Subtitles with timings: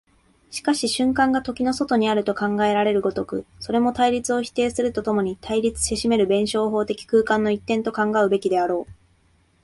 [0.49, 8.93] しかし瞬間が時の外にあると考えられる如く、それも対立を否定すると共に対立せしめる弁証法的空間の一点と考うべきであろう。